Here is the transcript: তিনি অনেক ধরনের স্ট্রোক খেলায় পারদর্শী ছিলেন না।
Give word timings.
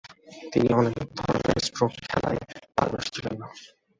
তিনি 0.51 0.69
অনেক 0.73 0.95
ধরনের 1.19 1.57
স্ট্রোক 1.67 1.91
খেলায় 2.03 2.41
পারদর্শী 2.77 3.09
ছিলেন 3.15 3.35
না। 3.41 3.47